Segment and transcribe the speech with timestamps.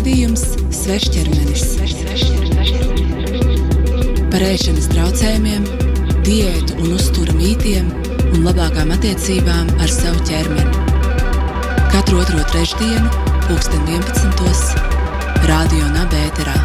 [0.00, 1.64] Raidījums Svešķermenis
[4.32, 5.66] par ēšanas traucējumiem,
[6.24, 7.90] diētu un uzturu mītiem
[8.30, 10.72] un labākām attiecībām ar savu ķermeni.
[11.92, 13.12] Katru otro trešdienu,
[13.44, 14.80] pulksten 11.
[15.52, 16.56] Radio Nabērā.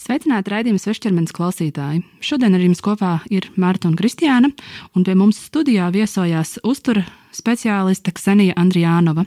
[0.00, 2.06] Sveicināti raidījuma svešķermenis klausītāji.
[2.24, 4.48] Šodien ar jums kopā ir Mārta un Kristiāna,
[4.96, 7.04] un pie mums studijā viesojās uztura
[7.36, 9.24] speciāliste Ksenija Andrijānova.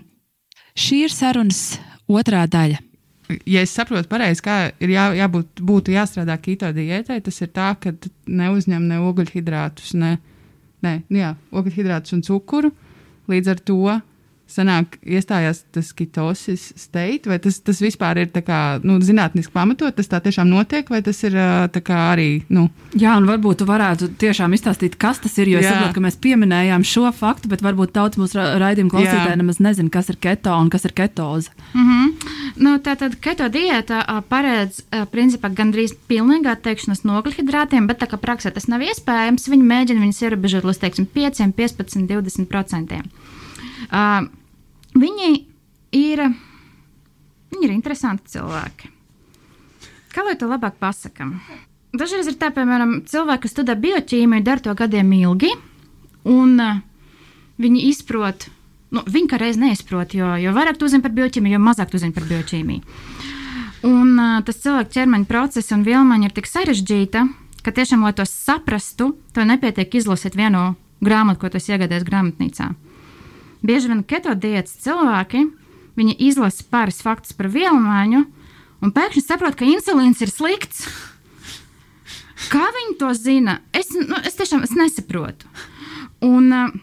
[0.73, 1.77] Šī ir sarunas
[2.09, 2.79] otrā daļa.
[3.47, 7.71] Ja es saprotu pareizi, kā ir jā, jābūt, būtu jāstrādā keto diētai, tas ir tā,
[7.79, 7.93] ka
[8.27, 10.17] neuzņem ne ogļhidrātus, ne,
[10.83, 12.73] ne nu jā, ogļhidrātus un cukuru.
[13.31, 13.95] Līdz ar to
[14.53, 20.09] sanāk, iestājās tas kitosis state, vai tas, tas vispār ir kā, nu, zinātniski pamatot, tas
[20.11, 21.37] tā tiešām notiek, vai tas ir
[21.83, 22.43] kā, arī.
[22.53, 22.67] Nu...
[22.97, 25.65] Jā, un varbūt tu varētu tiešām izstāstīt, kas tas ir, jo Jā.
[25.65, 29.91] es saprotu, ka mēs pieminējām šo faktu, bet varbūt daudz mūsu raidījumu klausītāji nemaz nezina,
[29.93, 31.53] kas ir keto un kas ir ketoze.
[31.73, 32.31] Mm -hmm.
[32.65, 38.51] nu, Tātad keto diēta paredz principā gandrīz pilnīgi atteikšanos no ogļhidrātiem, bet tā kā praksē
[38.51, 43.03] tas nav iespējams, viņi mēģina viņus ierobežot līdz teiksim, 5, 15, 20 procentiem.
[43.91, 44.27] Uh,
[44.93, 45.29] Viņi
[45.97, 46.23] ir,
[47.53, 48.89] viņi ir interesanti cilvēki.
[50.13, 51.39] Kā lai to labāk pasakām?
[51.93, 55.51] Dažreiz ir tā, piemēram, cilvēki, kas studē bioķīmiju, dara to gadiem ilgi,
[56.29, 56.81] un uh,
[57.61, 58.47] viņi izprot,
[58.93, 62.01] nu, viņi kā reiz neizprot, jo, jo vairāk tu zini par bioķīmiju, jo mazāk tu
[62.01, 62.97] zini par bioķīmiju.
[63.89, 67.27] Un uh, tas cilvēka ķermeņa process un vielmaiņa ir tik sarežģīta,
[67.65, 70.71] ka tiešām, lai to saprastu, to nepietiek izlasīt vienu
[71.03, 72.71] grāmatu, ko tu iegādājies grāmatnīcā.
[73.63, 75.45] Bieži vien keto diētas cilvēki
[76.19, 78.23] izlasa pāris faktus par vielu maiņu,
[78.83, 80.87] un pēkšņi saprot, ka insulīns ir slikts.
[82.51, 83.61] Kā viņi to zina?
[83.71, 85.47] Es, nu, es tiešām es nesaprotu.
[86.23, 86.73] Un, eh,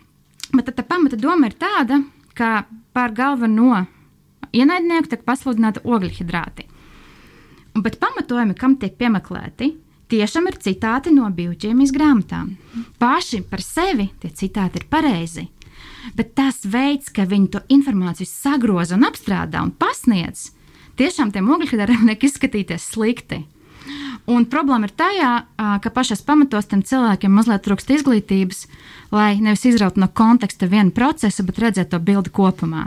[0.57, 2.01] bet tā pamata doma ir tāda,
[2.35, 2.65] ka
[2.97, 3.85] par galveno
[4.53, 6.65] ienaidnieku tiek pasludināti ogļhidrāti.
[7.77, 9.75] Bet pamatojumi, kam tiek piemeklēti,
[10.11, 12.57] tiešām ir citāti no bioķīmijas grāmatām.
[12.99, 15.47] Paši par sevi tie citāti ir pareizi
[16.17, 20.51] bet tas veids, kā viņi to informāciju sagroza un apstrādā un pasniedz,
[21.01, 23.45] tiešām tiem ogļhidriem liek izskatīties slikti.
[24.31, 25.31] Un problēma ir tajā,
[25.83, 28.61] ka pašās pamatos tam cilvēkiem mazliet trūkst izglītības,
[29.15, 32.87] lai nevis izrautu no konteksta vienu procesu, bet redzētu to bildi kopumā.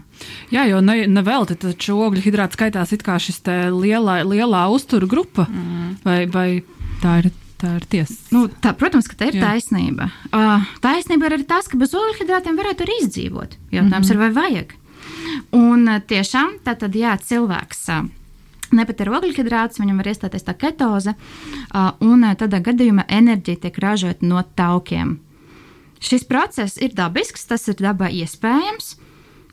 [0.54, 3.42] Jā, jo ne, nevelti taču ogļhidrāts skaitās it kā šis
[3.74, 5.96] lielā, lielā uzturu grupa, mm.
[6.06, 6.48] vai, vai
[7.04, 8.16] tā ir tā ir tiesa.
[8.36, 9.52] Nu, tā, protams, ka tā ir Jā.
[9.52, 10.10] taisnība.
[10.32, 13.56] Uh, taisnība ir arī tas, ka bez ogļhidrātiem varētu arī izdzīvot.
[13.72, 14.12] Jautājums mm -hmm.
[14.12, 14.76] ir, vai vajag.
[15.54, 17.88] Un tiešām tā tad, jā, cilvēks.
[17.90, 18.12] Uh,
[18.74, 21.14] Nepat ar ogļhidrātus, viņam var iestāties tā ketoze,
[22.02, 25.20] un tādā gadījumā enerģija tiek ražota no taukiem.
[26.02, 28.96] Šis process ir dabisks, tas ir dabā iespējams,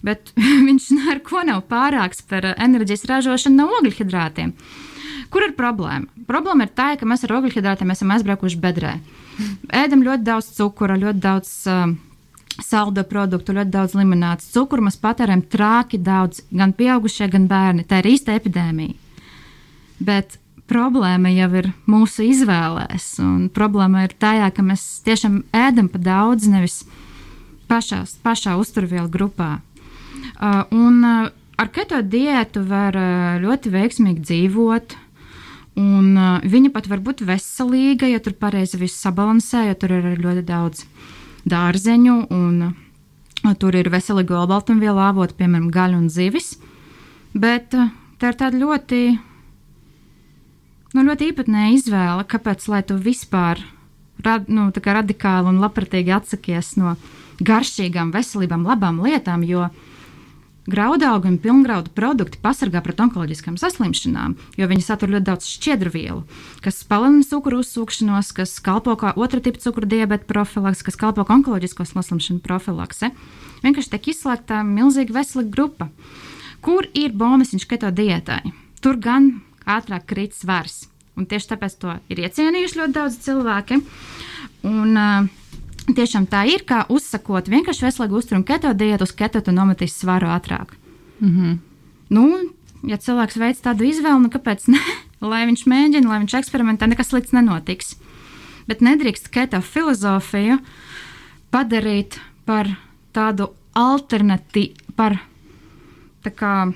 [0.02, 0.32] bet
[0.68, 4.56] viņš neko nav pārāks par enerģijas ražošanu no ogļhidrātiem.
[4.56, 4.89] Uh,
[5.30, 6.08] Kur ir problēma?
[6.26, 8.96] Problēma ir tā, ka mēs ar ogļhidrātiem esam aizbraukuši bedrē.
[9.70, 11.92] Ēdam ļoti daudz cukura, ļoti daudz uh,
[12.64, 14.50] saldo produktu, ļoti daudz limonādes.
[14.54, 17.86] Cukuru mēs patērējam trāki daudz, gan pieaugušie, gan bērni.
[17.88, 18.96] Tā ir īsta epidēmija.
[20.00, 20.38] Bet
[20.70, 23.12] problēma jau ir mūsu izvēlēs.
[23.56, 26.82] Problēma ir tajā, ka mēs tiešām ēdam pa daudz, nevis
[27.70, 29.58] pašā, pašā uzturvielu grupā.
[30.40, 31.28] Uh, un, uh,
[31.60, 34.96] ar keto diētu var uh, ļoti veiksmīgi dzīvot.
[35.78, 40.18] Un, uh, viņa pat var būt veselīga, ja tur pareizi viss sabalansē, jo tur ir
[40.18, 40.84] ļoti daudz
[41.48, 46.56] dārzeņu un uh, tur ir veselīga olbaltumvielu avoti, piemēram, gaļa un zivis.
[47.32, 49.02] Bet uh, tā ir tāda ļoti,
[50.96, 53.62] nu, ļoti īpatnēja izvēle, kāpēc lai tu vispār
[54.26, 56.96] rad, nu, radikāli un labprātīgi atsakies no
[57.40, 59.70] garšīgām, veselībām, labām lietām, jo
[60.70, 66.20] Graudaugu un pilngraudu produkti pasargā pret onkoloģiskām saslimšanām, jo viņi satur ļoti daudz šķiedru vielu,
[66.62, 71.40] kas palielina cukuru uzsūkšanos, kas kalpo kā otra tipa cukura diabeta profilaks, kas kalpo kā
[71.40, 73.10] onkoloģisko saslimšanu profilakse.
[73.64, 75.90] Vienkārši tiek izslēgta milzīga veselīga grupa.
[76.62, 78.42] Kur ir bonusiņš keto diētai?
[78.84, 79.32] Tur gan
[79.66, 80.84] ātrāk krīt svars.
[81.18, 83.80] Un tieši tāpēc to ir iecienījuši ļoti daudz cilvēki.
[84.70, 85.26] Un, uh,
[85.96, 89.96] Tiešām tā ir, kā uzsakot vienkārši veselīgu uzturu un keto diētu, uz keto tu nometīs
[89.98, 90.76] svaru ātrāk.
[91.20, 91.58] Mm -hmm.
[92.10, 92.24] Nu,
[92.82, 94.78] ja cilvēks veids tādu izvēli, nu kāpēc ne?
[95.32, 97.96] lai viņš mēģina, lai viņš eksperimentē, nekas slikts nenotiks.
[98.68, 100.58] Bet nedrīkst keto filozofiju
[101.50, 102.68] padarīt par
[103.12, 105.18] tādu alternatīvu, par
[106.24, 106.72] tā kā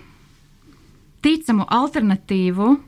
[1.24, 2.80] ticamu alternatīvu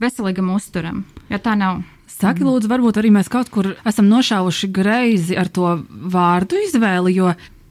[0.00, 1.82] veselīgam uzturam, jo tā nav.
[2.20, 7.30] Saki, lūdzu, varbūt arī mēs kaut kur esam nošāvuši greizi ar to vārdu izvēli, jo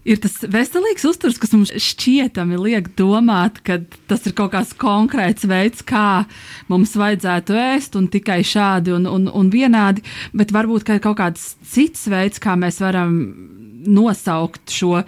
[0.10, 3.78] ir tas veselīgs uzturs, kas mums šķietami liek domāt, ka
[4.10, 6.24] tas ir kaut kāds konkrēts veids, kā
[6.72, 10.02] mums vajadzētu ēst, un tikai šādi un, un, un vienādi,
[10.34, 13.20] bet varbūt ka ir kaut kāds cits veids, kā mēs varam
[13.86, 15.04] nosaukt šo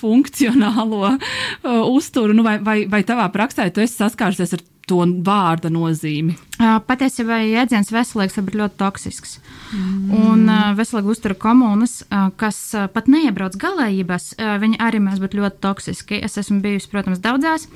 [0.00, 5.72] funkcionālo uh, uzturu, nu, vai, vai, vai tavā praksē tu esi saskārusies ar to vārda
[5.72, 6.36] nozīmi?
[6.60, 9.38] Patiesībā jēdziens veselīgs būt ļoti toksisks.
[9.72, 10.12] Mm.
[10.20, 12.02] Un veselīga uztura komunas,
[12.40, 12.60] kas
[12.92, 16.20] pat neiebrauc galējībās, viņi arī mēs būt ļoti toksiski.
[16.22, 17.68] Es esmu bijusi, protams, daudzās.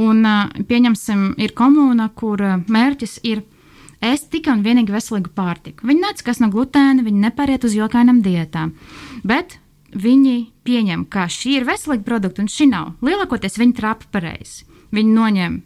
[0.00, 0.24] Un
[0.66, 2.40] pieņemsim, ir komūna, kur
[2.70, 3.42] mērķis ir
[4.00, 5.84] ēst tikai un vienīgi veselīgu pārtiku.
[5.84, 8.72] Viņi neatsakās no glutēna, viņi nepāriet uz jokainām diētām.
[9.26, 9.58] Bet
[9.90, 12.94] viņi pieņem, ka šī ir veselīga produkta un šī nav.
[13.04, 14.64] Lielākoties viņi trāpa pareizi.
[14.94, 15.58] Viņi noņem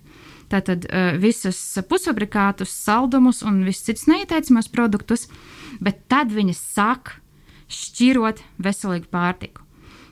[0.52, 1.58] tātad uh, visus
[1.88, 5.28] pusfabrikātus, saldumus un visus citus neieteicamos produktus,
[5.80, 7.16] bet tad viņi sāk
[7.72, 9.62] šķirot veselīgu pārtiku.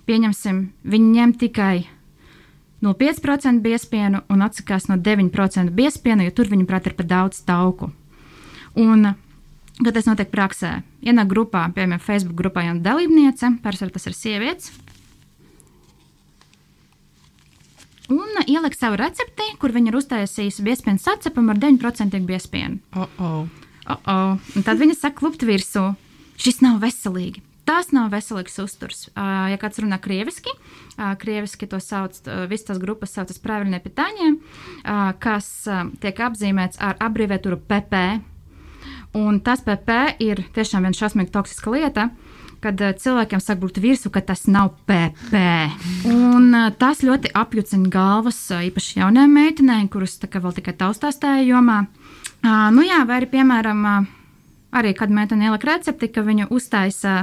[0.08, 1.74] Pieņemsim, viņi ņem tikai
[2.82, 7.92] 0,5% biespienu un atsakās no 9% biespienu, jo tur viņi prāt ir par daudz tauku.
[8.74, 9.12] Un,
[9.78, 14.72] kad tas notiek praksē, ienāk grupā, piemēram, Facebook grupā jau dalībniece, parasti tas ir sievietes,
[18.12, 22.78] un ielikt savu recepti, kur viņa ir uztaisījusi biespienu sacepumu ar 9% biespienu.
[22.96, 23.48] Oh -oh.
[23.88, 24.38] Oh -oh.
[24.56, 25.94] Un tad viņa saka, klupt virsū,
[26.36, 27.42] šis nav veselīgi.
[27.64, 29.08] Tas nav veselīgs uzturs.
[29.16, 33.42] Uh, ja kāds runā krieviski, uh, krieviski to sauc, uh, visas tās grupas sauc par
[33.50, 34.36] praviļņiem pitāņiem,
[35.18, 35.68] kas
[36.00, 38.20] tiek apzīmēts ar abreviatūru PP.
[39.14, 42.10] Un tas PP ir tiešām viena šausmīga toksiska lieta,
[42.62, 45.42] kad uh, cilvēkiem saka, būt virsū, ka tas nav PP.
[46.10, 51.42] Un uh, tas ļoti apjucina galvas, uh, īpaši jaunajām meitenēm, kuras vēl tikai taustās tajā
[51.46, 51.84] jomā.
[52.42, 53.86] Uh, nu jā, vai arī, piemēram,
[54.74, 57.22] arī kad meitene ielika recepti, ka viņa uztaisa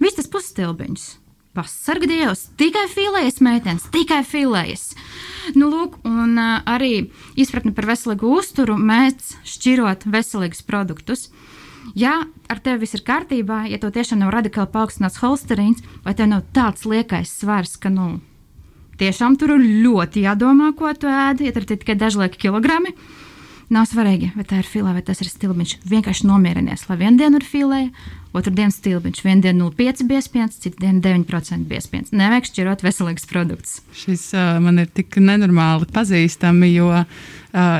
[0.00, 1.08] visas pusstilbiņus.
[1.50, 4.92] Pasarg Dievs, tikai filējas meitenes, tikai filējas.
[5.58, 11.26] Nu, lūk, un arī izpratni par veselīgu uzturu mēs šķirot veselīgus produktus.
[11.26, 11.48] Uh,
[11.98, 16.30] ja ar tevi viss ir kārtībā, ja tev tiešām nav radikāli paaugstināts holsterīns, vai tev
[16.32, 18.20] nav tāds liekais svars, ka, nu,
[19.00, 22.94] tiešām tur ir ļoti jādomā, ko tu ēdi, ja tur ir tikai daži lieki kilogrami.
[23.70, 25.76] Nav svarīgi, vai tā ir filē, vai tas ir stilbiņš.
[25.86, 27.76] Vienkārši nomierinies, lai vienu dienu ir filē,
[28.34, 32.10] otru dienu stilbiņš, vienu dienu 0,5 biespiens, citu dienu 9% biespiens.
[32.10, 33.76] Nevajag šķirot veselīgus produktus.
[33.94, 37.04] Šis uh, man ir tik nenormāli pazīstami, jo uh,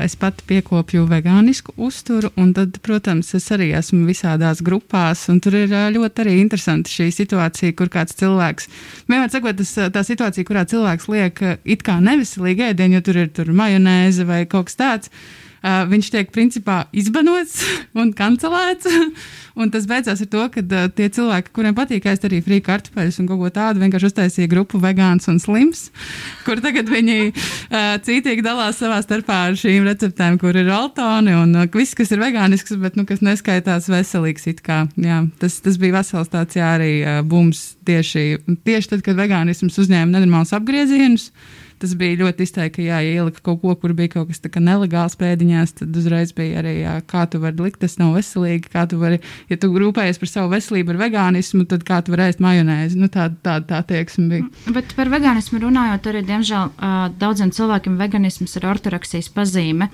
[0.05, 5.59] es pati piekopju vegānisku uzturu, un tad, protams, es arī esmu visādās grupās, un tur
[5.59, 8.71] ir uh, ļoti arī interesanti šī situācija, kur kāds cilvēks,
[9.11, 13.31] vienmēr sakot, tas, tā situācija, kurā cilvēks liek it kā neveselīgi ēdienu, jo tur ir
[13.35, 15.15] tur majonēze vai kaut kas tāds
[15.61, 17.59] Uh, viņš tiek principā izbanots
[18.01, 18.87] un kancelēts.
[19.61, 23.19] un tas beidzās ar to, ka uh, tie cilvēki, kuriem patīk ēst arī frīķu kartupeļus
[23.21, 25.83] un kaut ko tādu, vienkārši uztaisīja grupu vegāns un slims,
[26.47, 31.53] kur tagad viņi uh, cītīgi dalās savā starpā ar šīm receptēm, kur ir altoni un
[31.53, 34.49] uh, viss, kas ir vegānisks, bet nu, kas neskaitās veselīgs.
[34.51, 39.77] Jā, tas, tas bija vesels tāds jā, arī uh, bums tieši, tieši tad, kad vegānisms
[39.83, 41.29] uzņēma nenormālus apgriezienus.
[41.29, 44.61] Uh, tas bija ļoti izteikti, ka, jā, ielika kaut ko, kur bija kaut kas tāds
[44.63, 48.71] nelegāls pēdiņās, tad uzreiz bija arī, jā, kā tu vari likt, tas nav veselīgi.
[48.71, 52.29] Kā tu vari, ja tu rūpējies par savu veselību ar vegānismu, tad kā tu vari
[52.29, 52.99] ēst majonēzi.
[53.01, 54.49] Nu, tā, tā, tā tieksme bija.
[54.77, 56.73] Bet par vegānismu runājot, arī, diemžēl,
[57.21, 59.91] daudziem cilvēkiem veganisms ir ortodoksijas pazīme,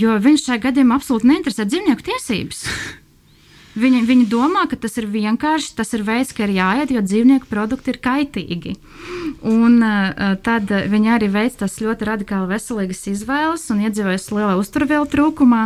[0.00, 2.64] jo viņš šajā gadījumā absolūti neinteresē dzīvnieku tiesības.
[3.76, 7.50] Viņi, viņi domā, ka tas ir vienkārši tas ir veids, kā ir jāiet, jo dzīvnieku
[7.50, 8.72] produkti ir kaitīgi.
[9.46, 15.08] Un uh, tad viņi arī veic tās ļoti radikāli veselīgas izvēles un iedzīvojas lielā uzturvielu
[15.12, 15.62] trūkumā.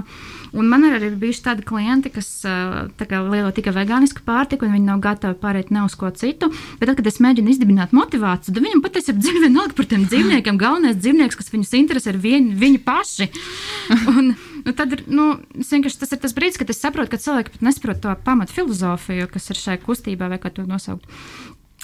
[0.50, 4.88] Un man ir arī bijuši tādi klienti, kas tā lielo tikai vegānisku pārtiku, un viņi
[4.88, 6.50] nav gatavi pārēt ne uz ko citu.
[6.80, 10.58] Bet tad, kad es mēģinu izdibināt motivāciju, tad viņam patiesībā ir vienalga par tiem dzīvniekiem.
[10.58, 13.30] Galvenais dzīvnieks, kas viņus interesē, ir viņi, viņi paši.
[14.10, 15.72] Un, nu, tad ir, nu, tas
[16.12, 19.60] ir tas brīdis, kad es saprotu, ka cilvēki pat nesaprot to pamatu filozofiju, kas ir
[19.60, 21.08] šai kustībā, vai kā to nosaukt.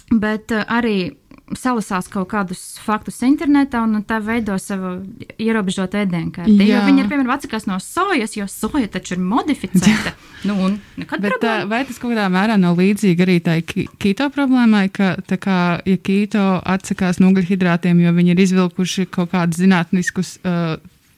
[0.06, 1.16] Bet uh, arī
[1.54, 4.96] salasās kaut kādus faktus internetā un tā veido savu
[5.38, 6.56] ierobežotu ēdienkarti.
[6.66, 10.14] Jo viņi ir piemēram atsakās no sojas, jo soja taču ir modificēta.
[10.48, 11.68] nu, Bet, problēma.
[11.70, 16.44] vai tas kaut kādā mērā nav līdzīgi arī tai kīto problēmai, ka, kā, ja kīto
[16.66, 20.76] atsakās no ugļhidrātiem, jo viņi ir izvilkuši kaut kādus zinātniskus uh,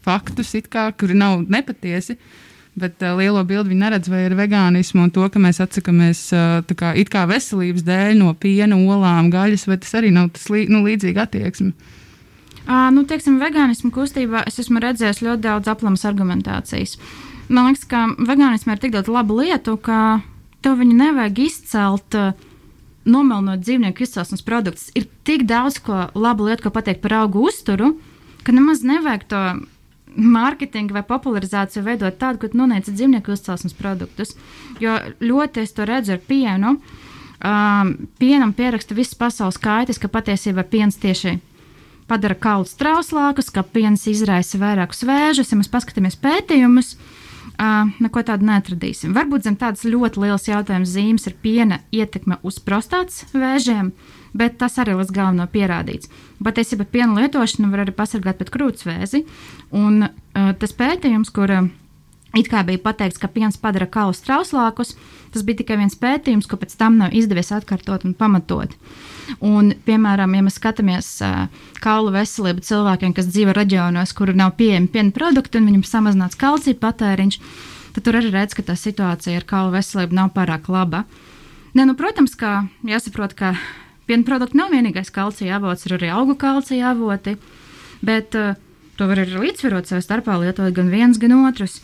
[0.09, 2.19] faktus, kā, kuri nav nepatiesi,
[2.79, 6.75] Bet uh, lielo bildi viņi neredz, vai ir vegānismu un to, ka mēs atsakāmies uh,
[6.79, 10.85] kā, kā veselības dēļ no piena, olām, gaļas, vai tas arī nav tas lī, nu,
[10.87, 11.73] līdzīga attieksme.
[12.69, 16.99] Uh, nu, teiksim, vegānismu kustībā es esmu redzējis ļoti daudz aplamas argumentācijas.
[17.49, 20.21] Man liekas, ka vegānismā ir tik daudz labu lietu, ka
[20.63, 22.37] tev viņu nevajag izcelt uh,
[23.09, 27.95] nomalinot dzīvnieku izcelsmes produktus, ir tik daudz ko labu lietu, ko pateikt par augu uzturu,
[28.45, 29.43] ka nemaz nevajag to
[30.17, 34.35] mārketingu vai popularizāciju veidot tādu, ka nonāca dzīvnieku izcelsmes produktus.
[34.81, 36.79] Jo ļoti es to redzu ar pienu.
[37.39, 41.37] Um, pienam pieraksta visas pasaules kaitas, ka patiesībā piens tieši
[42.11, 45.53] padara kaulus trauslākus, ka piens izraisa vairākus vēžus.
[45.53, 49.15] Ja mēs paskatāmies pētījumus, uh, neko tādu neatradīsim.
[49.17, 53.93] Varbūt zem tādas ļoti lielas jautājuma zīmes ir piena ietekme uz prostātas vēžiem,
[54.37, 56.11] bet tas arī līdz galveno pierādīts.
[56.45, 59.25] Patiesībā piena lietošana var arī pasargāt pret krūtsvēzi.
[59.77, 61.69] Un uh, tas pētījums, kur uh,
[62.37, 64.95] it kā bija pateikts, ka piens padara kaulus trauslākus,
[65.33, 68.75] tas bija tikai viens pētījums, ko pēc tam nav izdevies atkārtot un pamatot.
[69.45, 71.49] Un, piemēram, ja mēs skatāmies uh,
[71.85, 76.79] kaulu veselību cilvēkiem, kas dzīvo reģionos, kur nav pieejami piena produkti un viņam samazināts kalcija
[76.81, 77.41] patēriņš,
[77.97, 81.05] tad tur arī redz, ka tā situācija ar kaulu veselību nav pārāk laba.
[81.77, 83.53] Ne, nu, protams, ka jāsaprot, ka
[84.09, 87.37] piena produkti nav vienīgais kalcija avots, ir arī augu kalcija avoti,
[88.05, 88.57] bet uh,
[88.99, 91.79] to var arī līdzsvarot savā starpā, lietot gan viens, gan otrs.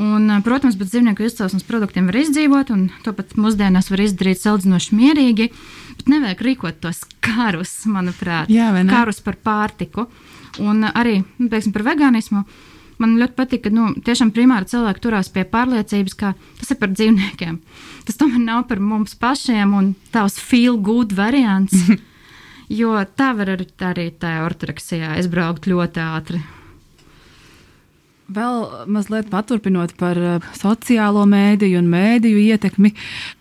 [0.00, 4.42] Un, uh, protams, bez dzīvnieku izcelsmes produktiem var izdzīvot, un to pat mūsdienās var izdarīt
[4.42, 5.50] salīdzinoši mierīgi.
[6.00, 10.08] Bet nevajag rīkot tos karus, manuprāt, Jā, karus par pārtiku.
[10.58, 12.44] Un uh, arī nu, teiksim, par vegānismu.
[13.00, 16.92] Man ļoti patīk, ka nu, tiešām primāri cilvēki turās pie pārliecības, ka tas ir par
[16.92, 17.56] dzīvniekiem.
[18.04, 21.88] Tas tomēr nav par mums pašiem un tavs feel good variants.
[22.70, 26.40] jo tā var arī, arī tā ortodoksijā izbraukt ļoti ātri.
[28.30, 32.92] Vēl mazliet paturpinot par uh, sociālo mēdīju un mēdīju ietekmi,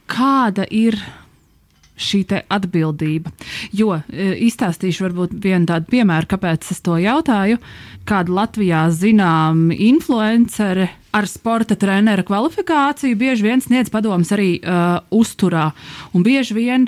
[0.10, 0.98] kāda ir
[2.00, 3.32] šī atbildība.
[3.76, 7.60] Jo e, izstāstīšu varbūt vienu tādu piemēru, kāpēc es to jautāju.
[8.10, 15.72] Kāda Latvijā zinām influencere ar sporta trenera kvalifikāciju bieži vien sniedz padomus arī uh, uzturā.
[16.14, 16.88] Un bieži vien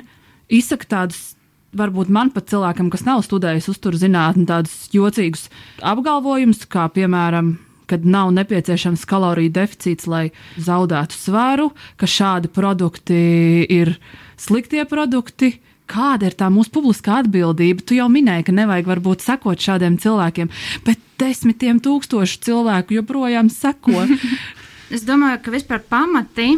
[0.52, 1.32] izsaka tādus
[1.76, 5.48] varbūt man pat cilvēkam, kas nav studējis uzturzinātni, tādus jocīgus
[5.80, 7.54] apgalvojumus, kā piemēram,
[7.92, 11.70] kad nav nepieciešams kaloriju deficīts, lai zaudētu svaru,
[12.00, 13.20] ka šādi produkti
[13.68, 13.96] ir
[14.40, 15.58] sliktie produkti.
[15.92, 17.84] Kāda ir tā mūsu publiskā atbildība?
[17.84, 20.48] Tu jau minēji, ka nevajag varbūt sekot šādiem cilvēkiem,
[20.86, 24.06] bet desmitiem tūkstošu cilvēku joprojām seko.
[24.94, 26.54] es domāju, ka vispār pamati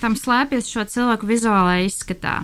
[0.00, 2.38] tam slēpjas šo cilvēku vizuālajā izskatā.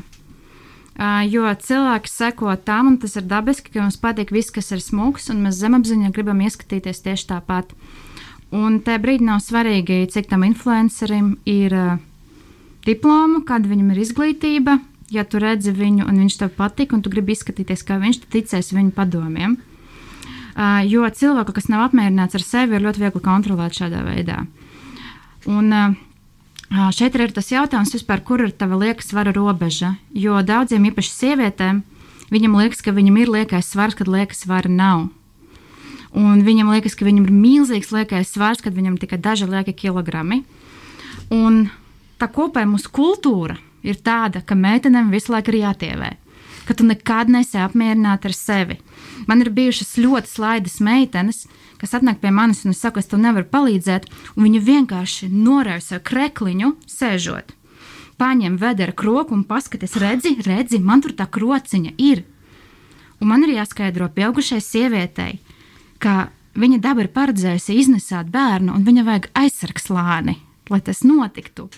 [0.95, 4.83] Uh, jo cilvēki seko tam, un tas ir dabiski, ka mums patīk viss, kas ir
[4.83, 7.73] smūgs, un mēs zemapziņā gribam ieskatīties tieši tāpat.
[8.55, 11.97] Un tajā brīdī nav svarīgi, cik tam influencerim ir uh,
[12.87, 14.79] diploma, kāda viņam ir izglītība.
[15.15, 18.37] Ja tu redzi viņu un viņš tev patīk, un tu gribi izskatīties kā viņš, tad
[18.37, 19.57] ticēsi viņa padomiem.
[20.55, 24.45] Uh, jo cilvēku, kas nav apmierināts ar sevi, ir ļoti viegli kontrolēt šādā veidā.
[25.51, 25.99] Un, uh,
[26.95, 29.97] šeit ir tas jautājums, vispār, kur ir tava liekas svara robeža.
[30.15, 31.83] Jo daudziem, īpaši sievietēm,
[32.31, 35.09] viņam liekas, ka viņam ir liekais svars, kad liekas svara nav.
[36.15, 40.45] Un viņam liekas, ka viņam ir milzīgs liekais svars, kad viņam tikai daži lieki kilogrami.
[41.35, 41.65] Un
[42.21, 46.13] tā kopēja mūsu kultūra ir tāda, ka meitenēm visu laiku ir jātievē.
[46.65, 48.79] Ka tu nekad nesi apmierināta ar sevi.
[49.27, 51.45] Man ir bijušas ļoti slaidas meitenes,
[51.83, 54.07] kas atnāk pie manis un saka, es tev nevaru palīdzēt,
[54.37, 57.53] un viņa vienkārši norēja sev krekliņu, sēžot.
[58.23, 62.23] Paņem vedera kroku un paskaties, redzi, redzi, man tur tā krociņa ir.
[63.21, 65.41] Un man ir jāskaidro pieaugušai sievietei,
[66.03, 70.37] ka viņa daba ir paredzējusi iznesāt bērnu, un viņa vajag aizsargslāni,
[70.71, 71.69] lai tas notiktu.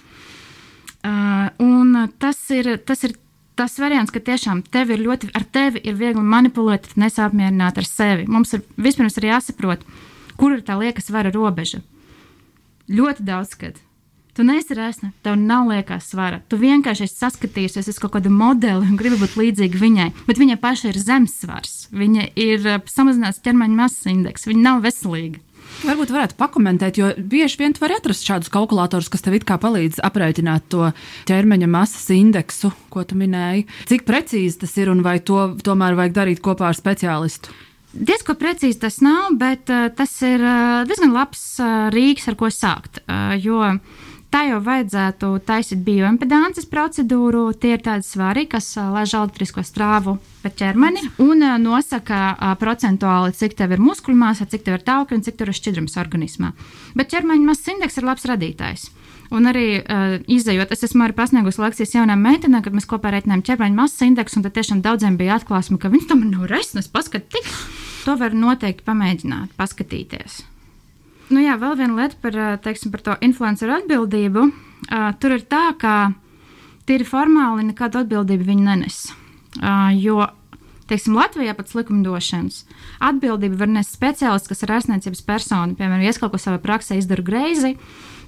[1.06, 3.14] Uh, un tas ir, tas ir
[3.56, 8.26] tas variants, ka tiešām tevi ir ļoti, ar tevi ir viegli manipulēt, nesapmierināt ar sevi.
[8.28, 9.86] Mums ir vispirms ir jāsaprot,
[10.36, 11.80] kur ir tā liekas vara robeža.
[12.92, 13.80] Ļoti daudz, kad
[14.36, 16.42] Tu neesi resna, tev nav liekas svara.
[16.44, 20.58] Tu vienkārši esi saskatījusies uz kaut kādu modeli un gribi būt līdzīga viņai, bet viņa
[20.60, 21.75] paša ir zemes svars.
[21.94, 25.42] Viņa ir eh, samazināts ķermeņa masas indeks, viņa nav veselīga.
[25.82, 29.58] Varbūt varētu pakomentēt, jo bieži vien tu vari atrast šādus kalkulatorus, kas tev it kā
[29.60, 30.92] palīdz aprēķināt to
[31.28, 33.66] ķermeņa masas indeksu, ko tu minēji.
[33.90, 37.52] Cik precīzi tas ir un vai to tomēr vajag darīt kopā ar speciālistu?
[37.96, 41.44] Diezko precīzi tas nav, bet uh, tas ir uh, diezgan labs
[41.92, 43.00] rīks, ar ko sākt.
[43.40, 43.74] Jo
[44.36, 47.46] Tā jau vajadzētu taisīt bioimpedances procedūru.
[47.56, 53.72] Tie ir tādi svari, kas laiž elektrisko strāvu pa ķermeni un nosaka procentuāli, cik tev
[53.72, 56.50] ir muskuļu māsa, cik tev ir tauki un cik tur ir šķidrums organismā.
[56.92, 58.84] Bet ķermeņa masas indeks ir labs radītājs.
[59.32, 63.44] Un arī uh, izējot, es esmu arī pasniegusi lekcijas jaunām meitenēm, kad mēs kopā reiķinājām
[63.48, 67.48] ķermeņa masas indeksu, un tad tiešām daudziem bija atklāsme, ka viņas tomēr nav resnas, paskatīt.
[68.04, 70.44] To var noteikti pamēģināt, paskatīties.
[71.26, 74.46] Nu jā, vēl viena lieta par, teiksim, par to influenceru atbildību.
[74.86, 75.94] Uh, tur ir tā, ka
[76.86, 78.98] tīri formāli nekādu atbildību viņi nenes.
[79.58, 80.20] Uh, jo
[80.90, 82.60] teiksim, Latvijā pēc likumdošanas
[83.08, 85.74] atbildību var nest speciālists, kas ir ārstniecības persona.
[85.74, 87.74] Piemēram, ja es kaut ko savā praksē izdaru greizi,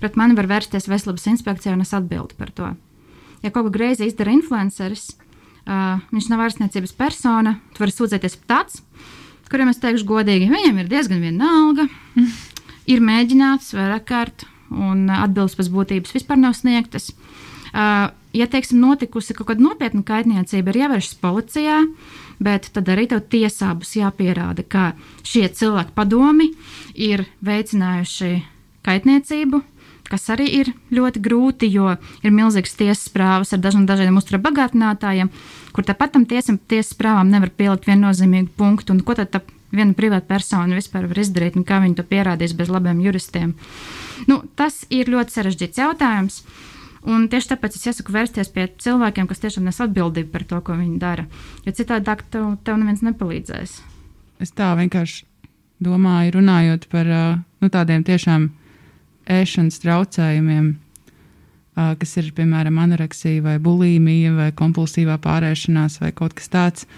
[0.02, 2.72] pret mani var vērsties veselības inspekcijā un es atbildu par to.
[3.44, 5.12] Ja kaut ko greizi izdara influenceris,
[5.68, 8.82] uh, viņš nav ārstniecības persona, tu vari sūdzēties pat tāds,
[9.48, 11.86] kuriem es teikšu godīgi, viņam ir diezgan vienalga,
[12.88, 17.12] ir mēģināts vairāk kārt un atbildes pēc būtības vispār nav sniegtas.
[17.72, 21.78] Ja teiksim, notikusi kaut kāda nopietna kaitniecība, ir jāvēršas policijā,
[22.44, 24.92] bet tad arī tev tiesā būs jāpierāda, ka
[25.26, 26.52] šie cilvēki padomi
[26.94, 28.32] ir veicinājuši
[28.86, 29.62] kaitniecību.
[30.08, 31.90] Kas arī ir ļoti grūti, jo
[32.24, 35.28] ir milzīgas tiesas prāvas ar dažiem dažādiem uzturā bagātinātājiem,
[35.76, 38.96] kur tāpat tam tiesam, tiesas prāvām nevar pielikt viennozīmīgu punktu.
[38.96, 39.42] Un ko tad tā
[39.74, 43.54] viena privāta persona vispār var izdarīt un kā viņi to pierādīs bez labiem juristiem?
[44.30, 46.42] Nu, tas ir ļoti sarežģīts jautājums.
[47.08, 50.74] Un tieši tāpēc es iesaku vērsties pie cilvēkiem, kas tiešām nes atbildību par to, ko
[50.76, 51.28] viņi dara.
[51.64, 53.76] Jo citādi tev, tev neviens nepalīdzēs.
[54.42, 55.24] Es tā vienkārši
[55.82, 58.48] domāju, runājot par nu, tādiem tiešām
[59.30, 60.72] ēšanas traucējumiem,
[62.00, 66.88] kas ir piemēram anoreksija, vai bulimija, vai kompulsīvā pārēšanās, vai kaut kas tāds.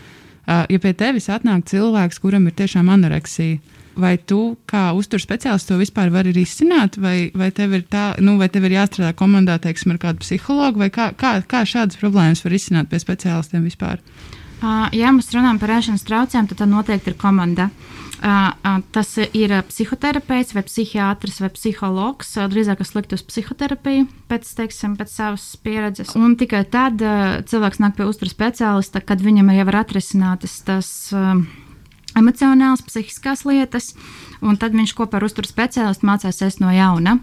[0.47, 3.61] Ja pie tevis atnāk cilvēks, kuram ir tiešām anoreksija,
[4.01, 8.49] vai tu kā uzturu speciālists to vispār vari risināt, vai, vai, tev tā, nu, vai
[8.51, 12.55] tev ir jāstrādā komandā teiksim, ar kādu psihologu, vai kā, kā, kā šādas problēmas var
[12.57, 14.01] risināt pie speciālistiem vispār?
[14.61, 17.71] Uh, ja mēs runājam par ēšanas traucējumiem, tad tā noteikti ir komanda.
[17.71, 18.10] Uh,
[18.93, 22.35] tas ir psihoterapeits, vai psihiatrs, vai psihologs.
[22.37, 26.13] Uh, drīzāk es liktu uz psihoterapiju pēc, teiksim, pēc savas pieredzes.
[26.19, 30.93] Un tikai tad uh, cilvēks nāk pie uzturu speciālista, kad viņam jau ir atrisinātas tas.
[31.17, 31.43] Uh,
[32.19, 33.93] emocionālas, psihiskās lietas,
[34.43, 37.21] un tad viņš kopā ar uzturu speciālistu mācās ēst no jauna.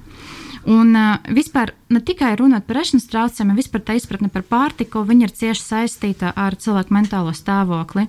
[0.68, 5.06] Un uh, vispār ne tikai runāt par ēšanas traucējumiem, bet vispār tā izpratne par pārtiku,
[5.08, 8.08] viņa ir cieši saistīta ar cilvēku mentālo stāvokli.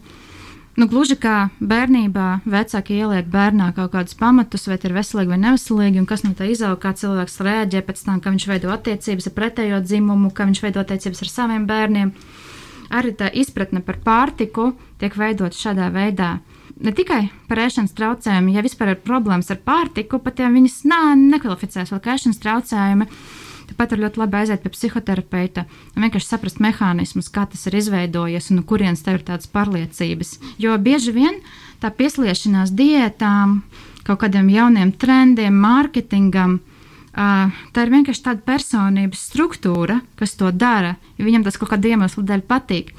[0.78, 5.98] Nu, gluži kā bērnībā vecāki ieliek bērnā kaut kādus pamatus, vai ir veselīgi vai neveselīgi,
[5.98, 9.34] un kas no tā izaug, kā cilvēks reaģē pēc tam, ka viņš veido attiecības ar
[9.34, 12.12] pretējo dzimumu, ka viņš veido attiecības ar saviem bērniem.
[12.94, 14.70] Arī tā izpratne par pārtiku
[15.02, 16.36] tiek veidota šādā veidā
[16.78, 21.02] ne tikai par ēšanas traucējumiem, ja vispār ir problēmas ar pārtiku, pat ja viņas nā,
[21.18, 23.08] nekvalificēs vēl kā ēšanas traucējumi.
[23.68, 28.48] Tāpat ir ļoti labi aiziet pie psihoterapeita un vienkārši saprast mehānismus, kā tas ir izveidojies
[28.50, 30.38] un no kurienes tev ir tādas pārliecības.
[30.62, 31.42] Jo bieži vien
[31.82, 33.60] tā piesliešanās diētām,
[34.08, 36.60] kaut kādiem jauniem trendiem, mārketingam,
[37.18, 41.90] Uh, tā ir vienkārši tāda personības struktūra, kas to dara, jo viņam tas kaut kāda
[41.90, 42.92] iemesla dēļ patīk.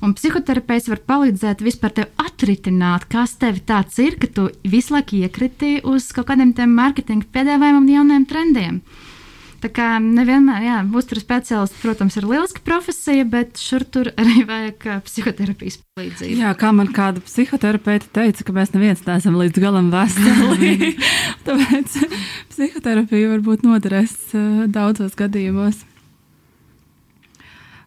[0.00, 5.18] Un psihoterapeits var palīdzēt vispār tev atritināt, kas tev tāds ir, ka tu visu laiku
[5.18, 8.80] iekriti uz kaut kādiem tiem mārketinga piedāvājumiem un jauniem trendiem.
[9.58, 14.86] Tā kā nevienmēr, jā, uzturu speciālists, protams, ir lieliska profesija, bet šur tur arī vajag
[15.06, 16.38] psihoterapijas palīdzību.
[16.44, 20.94] Jā, kā man kāda psihoterapeita teica, ka mēs neviens neesam līdz galam veseli.
[21.48, 21.98] Tāpēc
[22.54, 24.16] psihoterapija varbūt noderēs
[24.70, 25.82] daudzos gadījumos.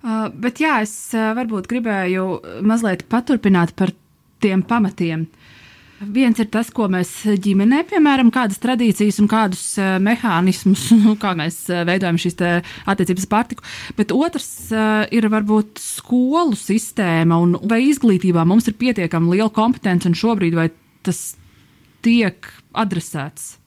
[0.01, 2.25] Uh, bet jā, es uh, varbūt gribēju
[2.65, 3.93] mazliet paturpināt par
[4.41, 5.27] tiem pamatiem.
[6.01, 7.11] Viens ir tas, ko mēs
[7.43, 12.39] ģimenē, piemēram, kādas tradīcijas un kādus uh, mehānismus, nu, kā mēs uh, veidojam šīs
[12.89, 13.65] attiecības pārtiku.
[13.99, 20.09] Bet otrs uh, ir varbūt skolu sistēma un vai izglītībā mums ir pietiekami liela kompetence
[20.09, 20.71] un šobrīd vai
[21.05, 21.35] tas
[22.01, 23.57] tiek adresēts.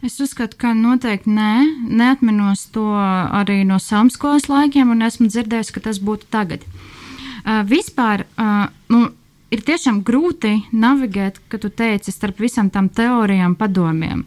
[0.00, 1.52] Es uzskatu, ka noteikti nē,
[2.00, 6.64] neatminos to arī no samskolas laikiem, un esmu dzirdējusi, ka tas būtu tagad.
[6.64, 9.10] Uh, vispār uh,
[9.54, 14.24] ir tiešām grūti navigēt, kad tu teici starp visam tam teorijām, padomiem.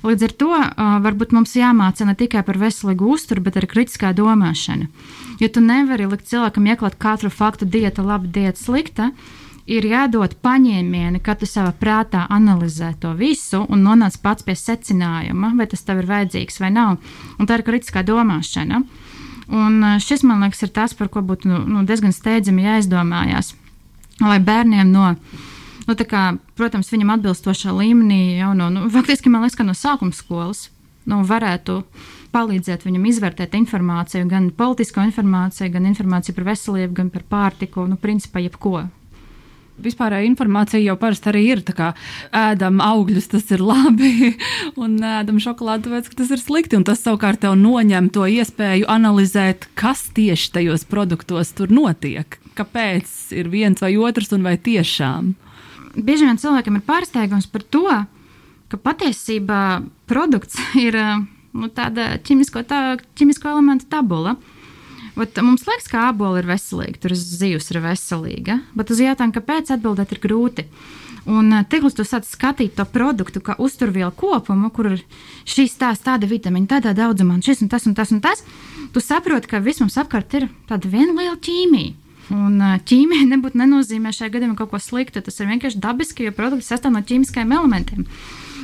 [0.00, 0.50] Līdz ar to
[1.04, 4.88] varbūt mums jāmāca ne tikai par veselīgu uzturu, bet arī kritiskā domāšana.
[5.40, 9.10] Jo tu nevari likt cilvēkam ieklāt katru faktu, dieta, laba, dieta, slikta.
[9.70, 15.52] Ir jādod paņēmieni, ka tu savā prātā analizē to visu un nonāc pats pie secinājuma,
[15.58, 16.96] vai tas tev ir vajadzīgs vai nav.
[17.38, 18.80] Un tā ir kritiskā domāšana.
[19.50, 23.52] Un šis, man liekas, ir tas, par ko būtu nu, nu, diezgan steidzami jāizdomājās.
[24.20, 25.14] Lai bērniem no,
[25.88, 26.24] nu, kā,
[26.58, 30.68] protams, viņam atbilstošā līmenī jau no, nu, faktiski man liekas, ka no sākuma skolas
[31.08, 31.80] nu, varētu
[32.34, 37.98] palīdzēt viņam izvērtēt informāciju, gan politisko informāciju, gan informāciju par veselību, gan par pārtiku, nu,
[38.00, 38.84] principā jebko
[39.84, 41.62] vispārēja informācija jau parasti arī ir.
[41.76, 41.92] Kā,
[42.36, 44.34] ēdam augļus, tas ir labi,
[44.82, 46.78] un ēdam šokolādi, tāpēc, ka tas ir slikti.
[46.78, 52.40] Un tas savukārt tev noņem to iespēju analizēt, kas tieši tajos produktos tur notiek.
[52.58, 55.34] Kāpēc ir viens vai otrs, un vai tiešām?
[55.96, 57.86] Bieži vien cilvēkam ir pārsteigums par to,
[58.70, 62.80] ka patiesībā produkts ir nu, tāda ķimisko, tā,
[63.18, 64.36] ķimisko elementu tabula.
[65.18, 69.72] Bet mums liekas, ka ābola ir veselīga, tur zivs ir veselīga, bet uz jautājumu, kāpēc
[69.74, 70.66] atbildēt ir grūti.
[71.28, 75.02] Un uh, tik līdz tu sāc skatīt to produktu kā uzturvielu kopumu, kur ir
[75.44, 78.40] šīs tās tāda vitamīna, tādā daudzumā, un šis un tas un tas un tas,
[78.94, 81.98] tu saproti, ka viss mums apkārt ir tāda viena liela ķīmija.
[82.34, 85.22] Un ķīmija nebūtu nenozīmē šajā gadījumā kaut ko sliktu.
[85.24, 88.06] Tas ir vienkārši dabiski, jo produkts sastāv no ķīmiskajiem elementiem.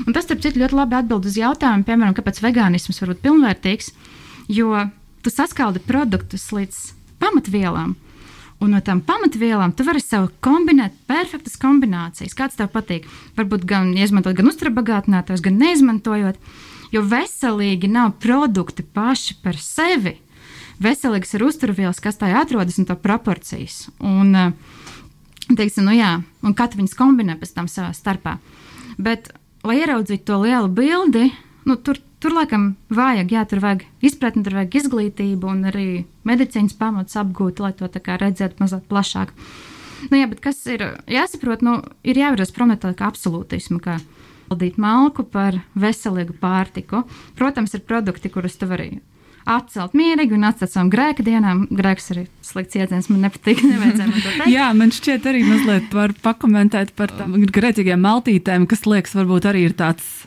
[0.05, 3.93] Un tas, starp citu, ļoti labi atbild uz jautājumu, piemēram, kāpēc vegānisms var būt pilnvērtīgs.
[4.53, 4.87] Jo
[5.25, 6.83] tu saskaldi produktus līdz
[7.23, 7.97] pamatvielām,
[8.57, 12.33] Un no tām pamatvielām tu vari sev kombinēt perfektas kombinācijas.
[12.37, 13.05] Kāds tev patīk?
[13.37, 16.39] Varbūt gan izmantot gan uzturabagātinātājus, gan neizmantojot.
[16.95, 20.15] Jo veselīgi nav produkti paši par sevi.
[20.83, 23.87] Veselīgs ir uzturvielas, kas tajā atrodas un to proporcijas.
[24.05, 24.35] Un,
[25.49, 28.37] teiksim, nu jā, un katru viņas kombinē pēc tam savā starpā.
[29.01, 29.33] Bet,
[29.67, 31.31] lai ieraudzītu to lielu bildi,
[31.69, 35.87] nu, tur Tur laikam vajag, jā, tur vajag izpratni, tur vajag izglītību un arī
[36.27, 39.35] medicīnas pamatus apgūt, lai to redzētu mazliet plašāk.
[40.09, 43.99] Nu, jā, bet kas ir jāsaprot, nu, ir jāvirzās prom no tāda absolūtisma, kā
[44.49, 47.05] valdīt malku par veselīgu pārtiku.
[47.37, 48.97] Protams, ir produkti, kurus tu vari
[49.47, 51.65] atcelt mierīgi un atcelt savām grēka dienām.
[51.75, 53.63] Grēks arī slikts jēdziens, man nepatīk.
[53.81, 59.49] Man Jā, man šķiet arī mazliet var pakomentēt par tām grēcīgiem maltītēm, kas liekas varbūt
[59.51, 60.27] arī ir tāds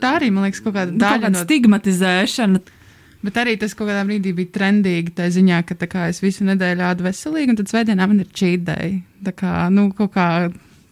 [0.00, 2.62] tā arī, man liekas, kaut kāda daļa no stigmatizēšana.
[3.26, 6.46] Bet arī tas kaut kādā brīdī bija trendīgi, tā ziņā, ka tā kā es visu
[6.46, 9.00] nedēļu ādu veselīgi, un tad svētdienā man ir day.
[9.26, 10.28] Tā kā, nu, kaut kā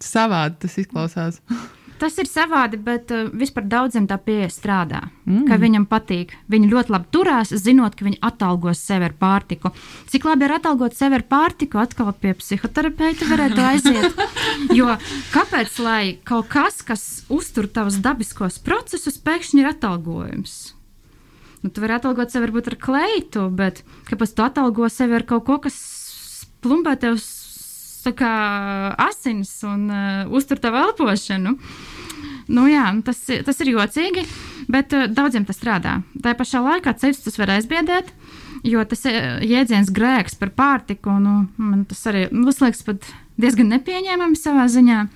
[0.02, 1.40] savādi tas izklausās.
[2.00, 5.04] Tas ir savādi, bet uh, vispār daudziem tā pieeja strādā.
[5.28, 5.44] Mm.
[5.48, 6.34] Ka viņam patīk.
[6.50, 9.70] Viņi ļoti labi turās, zinot, ka viņi atalgos sevi ar pārtiku.
[10.10, 14.22] Cik labi ir atalgot sevi ar pārtiku, atkal pie psihoterapeita varētu aiziet.
[14.78, 14.90] jo
[15.34, 20.74] kāpēc lai kaut kas, kas uztur tavus dabiskos procesus, pēkšņi ir atalgojums?
[21.64, 23.80] Nu, tu vari atalgot sevi varbūt ar kleitu, bet
[24.10, 25.78] kāpēc tu atalgo sevi ar kaut ko, kas
[26.64, 27.16] plumbē tev
[28.12, 28.34] kā,
[29.06, 31.54] asins un uh, uztur tavu elpošanu.
[32.52, 34.26] Nu, jā, nu, tas, tas ir jocīgi,
[34.68, 35.98] bet uh, daudziem tas strādā.
[36.20, 38.12] Tā pašā laikā ceļš tas var aizbiedēt,
[38.68, 42.84] jo tas uh, jēdziens grēks par pārtiku, nu, man tas arī nu, tas liekas
[43.40, 45.06] diezgan nepieņēmami savā ziņā,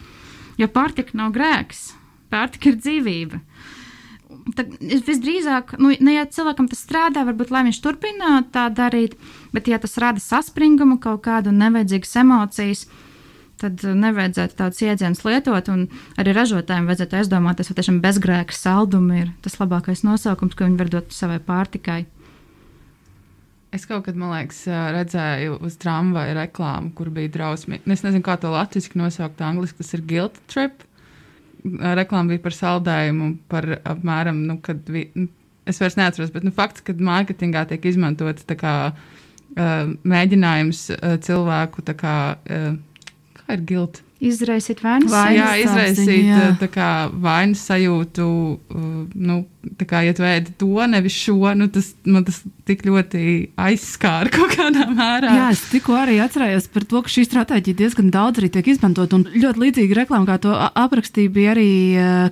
[0.59, 1.90] jo pārtika nav grēks,
[2.33, 3.42] pārtika ir dzīvība.
[4.57, 9.19] Tad visdrīzāk, nu, ne, ja cilvēkam tas strādā, varbūt lai viņš turpina tā darīt,
[9.53, 12.87] bet ja tas rada saspringumu, kaut kādu nevajadzīgas emocijas,
[13.61, 15.69] tad nevajadzētu tādus iedzienus lietot.
[16.21, 20.93] Arī ražotājiem vajadzētu aizdomāties, vai tiešām bezgrēka saldumi ir tas labākais nosaukums, ko viņi var
[20.97, 22.05] dot savai pārtikai.
[23.75, 27.85] Es kaut kad, man liekas, redzēju uz tramvaja reklāmu, kur bija drausmīgi.
[27.93, 30.88] Es nezinu, kā to latviešu nosaukt, angļuiski tas ir guilt trip
[31.64, 35.29] reklāma bija par saldējumu, par apmēram, nu, kad vi, nu,
[35.68, 41.87] es vairs neatceros, bet nu, fakts, ka mārketingā tiek izmantots kā, uh, mēģinājums uh, cilvēku,
[41.99, 43.09] kā, uh,
[43.40, 45.38] kā ir gilti Izraisīt vainas sajūtu.
[45.38, 46.47] Jā, izraisīt jā.
[46.59, 46.87] Tā kā,
[47.23, 48.25] vainas sajūtu.
[49.14, 49.37] Nu,
[49.79, 53.22] tā kā, ja tu ēdi to, nevis šo, nu, tas man tas tik ļoti
[53.59, 55.33] aizskāra kaut kādā mērā.
[55.38, 59.14] Jā, es tikko arī atcerējos par to, ka šī stratēģija diezgan daudz arī tiek izmantot.
[59.16, 61.70] Un ļoti līdzīga reklāma, kā to aprakstīja, bija arī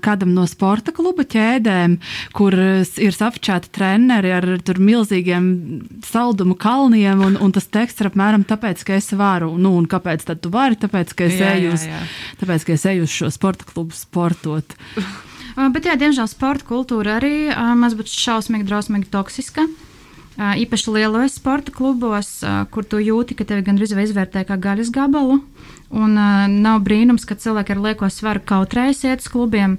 [0.04, 1.98] kādam no sporta kluba ķēdēm,
[2.36, 5.46] kur ir safičēti treneri ar milzīgiem
[6.06, 7.24] saldumu kalniem.
[7.26, 9.54] Un, un tas teksts ir apmēram tāpēc, ka es varu.
[9.60, 10.78] Nu, un kāpēc tad tu vari?
[10.80, 12.04] Tāpēc, ka es jā, eju uz, jā, jā.
[12.42, 14.76] tāpēc, ka es eju uz šo sporta klubu sportot.
[15.56, 17.48] Bet, jā, diemžēl sporta kultūra arī
[17.80, 19.64] mazliet šausmīgi, drausmīgi toksiska.
[20.36, 25.40] Īpaši lielos sporta klubos, kur tu jūti, ka tevi gandrīz vai izvērtē kā gaļas gabalu.
[25.96, 26.18] Un
[26.60, 29.78] nav brīnums, ka cilvēki ar lieko svaru kautrējas iet uz klubiem.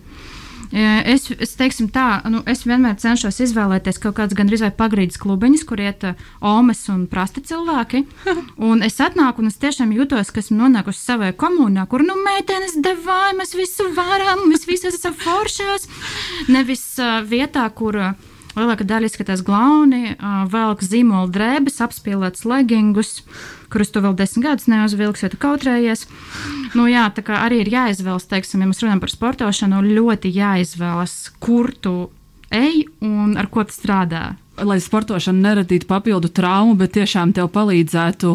[0.67, 5.63] Es, es teiksim tā, nu, es vienmēr cenšos izvēlēties kaut kādus gandrīz vai pagrīdes klubiņus,
[5.69, 6.03] kur iet
[6.43, 8.01] omes un prasti cilvēki.
[8.67, 12.75] Un es atnāku un es tiešām jūtos, ka esmu nonākusi savā komunā, kur nu meitenes
[12.83, 15.87] devāja, mēs visu varam, mēs visi esam foršās.
[16.51, 18.01] Nevis uh, vietā, kur.
[18.09, 20.15] Uh, Lielākā daļa izskatās glauni,
[20.49, 23.19] velk zīmola drēbes, apspīlēts legingus,
[23.69, 26.07] kurus tu vēl desmit gadus neuzvilksi, jo tu kautrējies.
[26.73, 31.15] Nu, jā, tā kā arī ir jāizvēlas, teiksim, ja mēs runājam par sportošanu, ļoti jāizvēlas,
[31.43, 31.95] kur tu
[32.49, 34.25] ej un ar ko tu strādā
[34.57, 38.33] lai sportošana neradītu papildu traumu, bet tiešām tev palīdzētu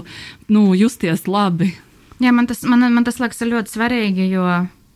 [0.54, 1.72] nu, justies labi.
[2.22, 4.46] Jā, man tas, man, man tas liekas ļoti svarīgi, jo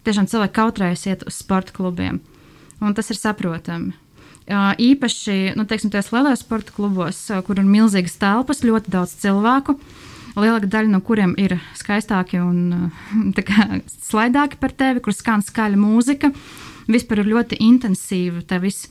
[0.06, 2.20] tiešām cilvēki kautrējas iet uz sporta klubiem.
[2.78, 3.96] Un tas ir saprotami.
[4.46, 9.74] Īpaši, nu, teiksim, tajos lielajos sporta klubos, kur ir milzīgas telpas, ļoti daudz cilvēku,
[10.38, 12.92] lielāka daļa no kuriem ir skaistāki un
[13.48, 16.30] kā, slaidāki par tevi, kur skan skaļa mūzika.
[16.86, 18.86] Vispār ir ļoti intensīva tā viss.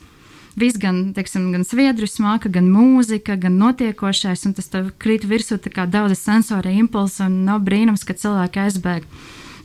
[0.59, 5.55] viss gan, teiksim, gan sviedru smaka, gan mūzika, gan notiekošais, un tas tev krīt virsū
[5.59, 9.07] tā kā daudz sensori impulsi, un nav brīnums, ka cilvēki aizbēg.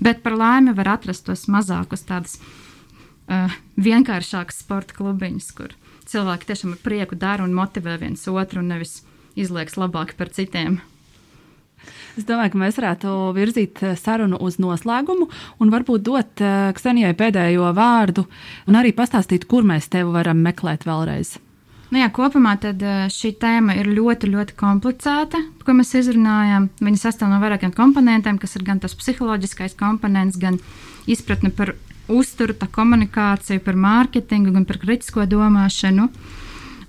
[0.00, 2.38] Bet par laimi var atrast tos mazākus tādus
[3.30, 5.74] uh, vienkāršākus sporta klubiņus, kur
[6.10, 9.00] cilvēki tiešām ar prieku dara un motivē viens otru un nevis
[9.38, 10.80] izlieks labāk par citiem.
[12.18, 15.28] Es domāju, ka mēs varētu virzīt sarunu uz noslēgumu
[15.62, 16.42] un varbūt dot
[16.76, 18.26] Ksenijai pēdējo vārdu
[18.68, 21.38] un arī pastāstīt, kur mēs tevi varam meklēt vēlreiz.
[21.90, 22.52] Nu jā, kopumā
[23.10, 26.68] šī tēma ir ļoti, ļoti komplicēta, ko mēs izrunājām.
[26.78, 30.60] Viņa sastāv no vairākiem komponentiem, kas ir gan tas psiholoģiskais komponents, gan
[31.10, 31.74] izpratne par
[32.10, 36.08] uzturu, komunikāciju, par mārketingu, gan par kritisko domāšanu.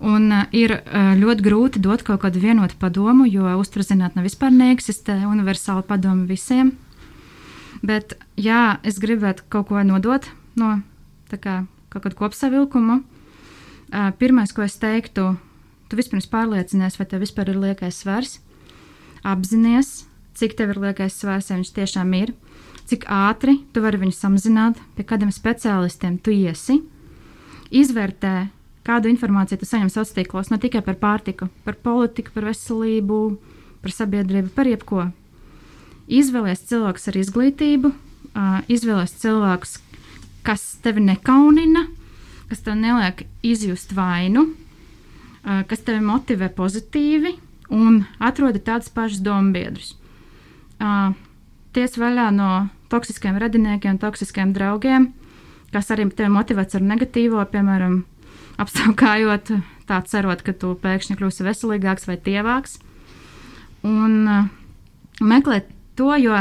[0.02, 5.20] Un uh, ir uh, ļoti grūti dot kaut kādu vienotu padomu, jo uzturzinātne vispār neeksistē
[5.30, 6.74] universāla padoma visiem.
[7.86, 10.26] Bet, jā, es gribētu kaut ko nodot
[10.58, 10.80] no
[11.30, 11.62] kā,
[11.94, 13.02] kaut kāda kopsavilkuma.
[13.92, 15.36] Uh, pirmais, ko es teiktu,
[15.92, 18.40] tu vispirms pārliecinies, vai tev vispār ir liekais svars.
[19.28, 20.06] Apzinies,
[20.40, 22.32] cik tev ir liekais svars, ja viņš tiešām ir,
[22.92, 26.82] cik ātri tu vari viņu samazināt, pie kādiem speciālistiem tu iesi.
[27.72, 28.50] Izvērtē,
[28.84, 33.20] kādu informāciju tu saņem sociālos tīklos, ne tikai par pārtiku, par politiku, par veselību,
[33.82, 35.06] par sabiedrību, par jebko.
[36.12, 37.94] Izvēlēties cilvēkus ar izglītību,
[38.76, 39.78] izvēlēties cilvēkus,
[40.44, 41.86] kas tevi nekaunina,
[42.52, 44.50] kas tev neliek izjust vainu,
[45.42, 47.38] kas tevi motivē pozitīvi
[47.72, 49.94] un atrodi tādus pašus dombiedrus.
[51.72, 52.52] Ties vaļā no
[52.92, 55.12] toksiskiem radiniekiem, toksiskiem draugiem,
[55.72, 58.02] kas arī tevi motivēts ar negatīvo, piemēram,
[58.64, 59.54] apskaukājot,
[59.90, 62.80] tā cerot, ka tu pēkšņi kļūsi veselīgāks vai tievāks.
[63.88, 64.50] Un uh,
[65.22, 66.36] meklēt to, jo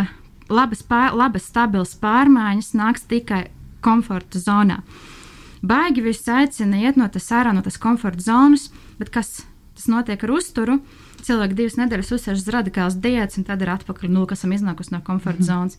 [0.51, 3.47] labas, pār, labas stabilas pārmaiņas nāks tikai
[3.85, 4.81] komforta zonā.
[5.61, 9.43] Baigi viss aicina iet no tas ārā, no tas komforta zonas, bet kas
[9.77, 10.79] tas notiek ar uzturu?
[11.21, 15.03] Cilvēki divas nedēļas uzsēžas radikāls diētas, un tad ir atpakaļ, nu, kas esam iznākusi no
[15.05, 15.51] komforta mm -hmm.
[15.53, 15.79] zonas.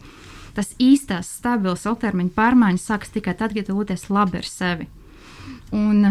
[0.57, 4.87] Tas īstās, stabils ilgtermiņa pārmaiņas sākas tikai tad, kad jūties labi ar sevi.
[5.71, 6.03] Un,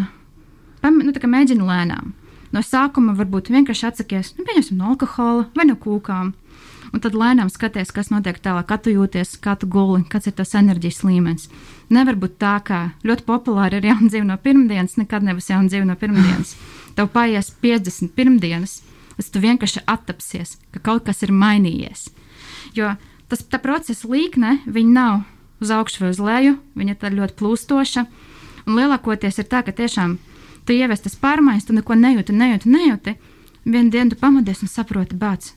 [0.82, 2.14] nu, mēģini lēnām.
[2.50, 6.32] No sākuma varbūt vienkārši atsakies nu, no alkohola vai no kūkām
[6.90, 10.34] un tad lēnām skaties, kas notiek tālāk, kā tu jūties, kā tu guli, kāds ir
[10.38, 11.48] tas enerģijas līmenis.
[11.92, 15.88] Nevar būt tā, ka ļoti populāri ir jauna dzīve no pirmdienas, nekad nebūs jauna dzīve
[15.88, 16.56] no pirmdienas.
[16.98, 18.80] Tev paies 50 pirmdienas,
[19.18, 22.08] tad tu vienkārši attapsies, ka kaut kas ir mainījies.
[22.74, 22.94] Jo
[23.30, 25.22] tas procesa līkne, nav
[25.60, 28.04] uz augšu vai uz leju, viņa ir ļoti plūstoša.
[28.66, 30.16] Un lielākoties ir tā, ka tiešām
[30.66, 33.16] tu ievies tas pārmaiņas, tu neko nejūti, nejūti, nejūti.
[33.64, 35.52] Vienu dienu tu pamodies un saproti, bāc,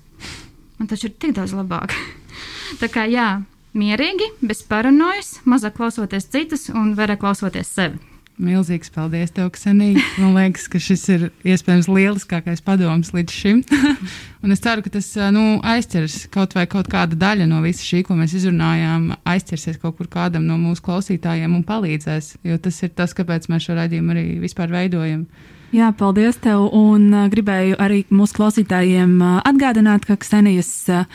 [0.77, 1.95] man taču ir tik daudz labāk.
[2.81, 3.43] Tā kā jā,
[3.77, 8.12] mierīgi, bez paranojas, mazāk klausoties citus un vairāk klausoties sevi.
[8.41, 10.01] Milzīgs paldies, tev, Ksenija.
[10.17, 13.61] Man liekas, ka šis ir iespējams lieliskākais padoms līdz šim.
[14.43, 18.01] un es ceru, ka tas nu, aizķers kaut vai kaut kāda daļa no visa šī,
[18.07, 22.39] ko mēs izrunājām, aizķersies kaut kur kādam no mūsu klausītājiem un palīdzēs.
[22.49, 25.27] Jo tas ir tas, kāpēc mēs šo raidījumu arī vispār veidojam.
[25.73, 26.67] Jā, paldies tev.
[26.77, 31.05] Un uh, gribēju arī mūsu klausītājiem uh, atgādināt, ka Ksenijas uh,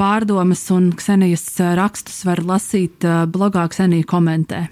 [0.00, 4.68] pārdomas un Ksenijas rakstus var lasīt blogā Ksenija komentē.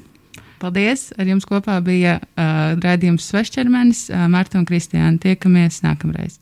[0.62, 1.10] Paldies!
[1.20, 5.18] Ar jums kopā bija uh, raidījums Svešķermenis, uh, Marta un Kristiāna.
[5.20, 6.40] Tiekamies nākamreiz!